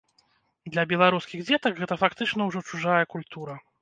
Для 0.73 0.85
беларускіх 0.93 1.43
дзетак 1.49 1.73
гэта 1.81 1.99
фактычна 2.05 2.41
ўжо 2.51 2.59
чужая 2.71 3.01
культура. 3.17 3.53